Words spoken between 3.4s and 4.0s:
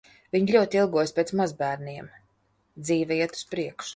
uz priekšu.